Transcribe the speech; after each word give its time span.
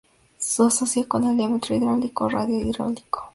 Se 0.39 0.63
asocia 0.63 1.07
con 1.07 1.25
el 1.25 1.37
diámetro 1.37 1.75
hidráulico 1.75 2.25
o 2.25 2.29
radio 2.29 2.57
hidráulico. 2.59 3.29